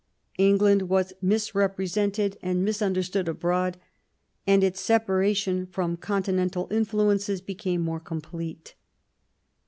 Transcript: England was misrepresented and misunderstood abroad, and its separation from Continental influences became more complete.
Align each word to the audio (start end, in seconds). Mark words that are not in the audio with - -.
England 0.39 0.89
was 0.89 1.13
misrepresented 1.21 2.35
and 2.41 2.65
misunderstood 2.65 3.27
abroad, 3.27 3.77
and 4.47 4.63
its 4.63 4.81
separation 4.81 5.67
from 5.67 5.95
Continental 5.95 6.67
influences 6.71 7.39
became 7.39 7.81
more 7.81 7.99
complete. 7.99 8.73